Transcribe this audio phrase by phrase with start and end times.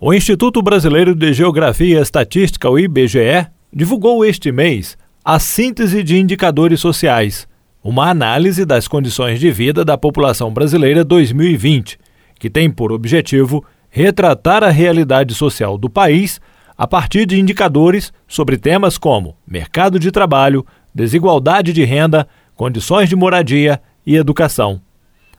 [0.00, 6.18] O Instituto Brasileiro de Geografia e Estatística, o IBGE, divulgou este mês a síntese de
[6.18, 7.46] indicadores sociais,
[7.82, 11.96] uma análise das condições de vida da população brasileira 2020,
[12.40, 16.40] que tem por objetivo retratar a realidade social do país
[16.76, 22.26] a partir de indicadores sobre temas como mercado de trabalho, desigualdade de renda,
[22.56, 24.80] condições de moradia e educação.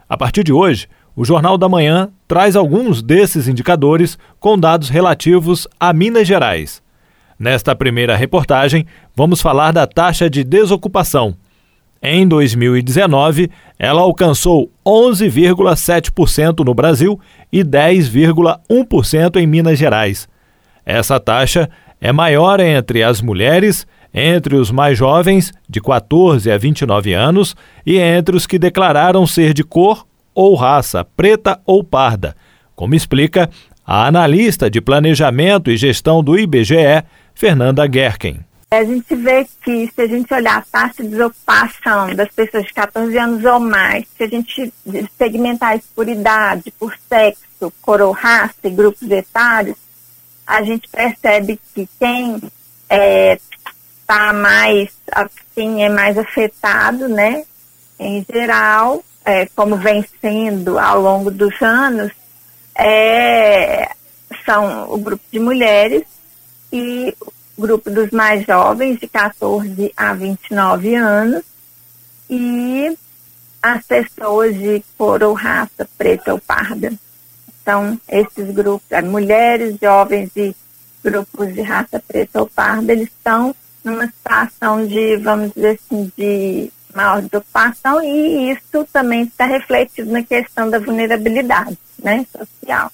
[0.08, 5.68] A partir de hoje, o Jornal da Manhã traz alguns desses indicadores com dados relativos
[5.80, 6.84] a Minas Gerais.
[7.40, 11.36] Nesta primeira reportagem, vamos falar da taxa de desocupação.
[12.02, 17.20] Em 2019, ela alcançou 11,7% no Brasil
[17.52, 20.28] e 10,1% em Minas Gerais.
[20.86, 27.14] Essa taxa é maior entre as mulheres, entre os mais jovens, de 14 a 29
[27.14, 32.36] anos, e entre os que declararam ser de cor ou raça, preta ou parda,
[32.76, 33.50] como explica
[33.86, 38.40] a analista de planejamento e gestão do IBGE, Fernanda Gerken.
[38.72, 42.74] A gente vê que, se a gente olhar a taxa de desocupação das pessoas de
[42.74, 44.74] 14 anos ou mais, se a gente
[45.18, 49.78] segmentar isso por idade, por sexo, cor ou raça e grupos etários,
[50.46, 52.42] a gente percebe que quem
[52.90, 53.40] é,
[54.06, 54.90] tá mais,
[55.54, 57.44] quem é mais afetado, né,
[58.00, 62.12] em geral, é, como vem sendo ao longo dos anos,
[62.78, 63.90] é,
[64.46, 66.04] são o grupo de mulheres
[66.72, 67.16] e
[67.58, 71.44] o grupo dos mais jovens, de 14 a 29 anos,
[72.30, 72.96] e
[73.62, 76.94] as pessoas de cor ou raça preta ou parda.
[77.62, 80.56] Então, esses grupos, as mulheres, jovens e
[81.04, 86.72] grupos de raça preta ou parda, eles estão numa situação de, vamos dizer assim, de
[86.96, 92.92] maior preocupação e isso também está refletido na questão da vulnerabilidade né, social.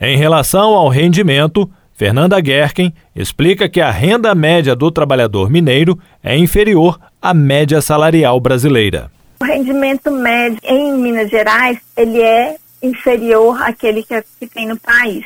[0.00, 6.36] Em relação ao rendimento, Fernanda Gerken explica que a renda média do trabalhador mineiro é
[6.36, 9.10] inferior à média salarial brasileira.
[9.40, 15.24] O rendimento médio em Minas Gerais ele é inferior àquele que, que tem no país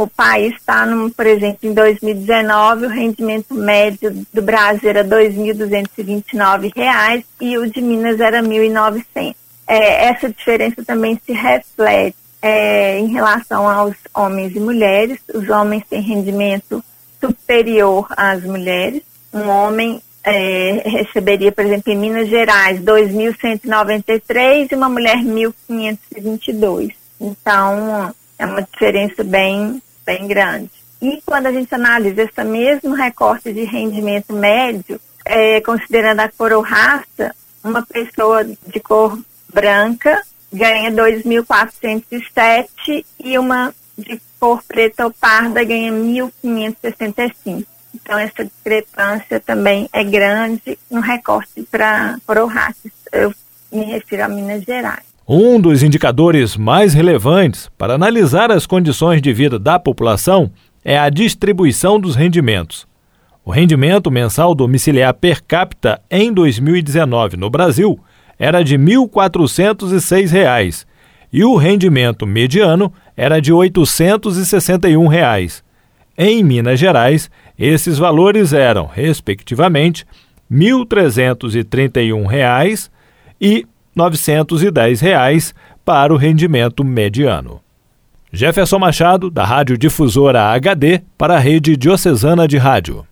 [0.00, 0.84] o país está,
[1.16, 7.80] por exemplo, em 2019, o rendimento médio do Brasil era R$ 2.229 e o de
[7.80, 9.36] Minas era R$ 1.900.
[9.66, 15.20] É, essa diferença também se reflete é, em relação aos homens e mulheres.
[15.32, 16.84] Os homens têm rendimento
[17.20, 19.02] superior às mulheres.
[19.32, 26.92] Um homem é, receberia, por exemplo, em Minas Gerais, 2.193 e uma mulher 1.522.
[27.20, 30.70] Então, é uma diferença bem, bem grande.
[31.00, 36.52] E quando a gente analisa esse mesmo recorte de rendimento médio, é, considerando a cor
[36.52, 39.18] ou raça, uma pessoa de cor
[39.52, 47.64] branca ganha 2.407 e uma de cor preta ou parda ganha 1.565.
[47.94, 52.90] Então, essa discrepância também é grande no recorte para cor ou raça.
[53.12, 53.32] Eu
[53.70, 55.13] me refiro a Minas Gerais.
[55.26, 60.52] Um dos indicadores mais relevantes para analisar as condições de vida da população
[60.84, 62.86] é a distribuição dos rendimentos.
[63.42, 67.98] O rendimento mensal domiciliar per capita em 2019 no Brasil
[68.38, 70.84] era de R$ 1.406
[71.32, 75.64] e o rendimento mediano era de 861 reais.
[76.18, 80.04] Em Minas Gerais, esses valores eram, respectivamente,
[80.50, 82.90] R$ 1.331
[83.40, 87.60] e 910 reais para o rendimento mediano.
[88.32, 93.06] Jefferson Machado, da Rádio Difusora HD, para a Rede Diocesana de Rádio.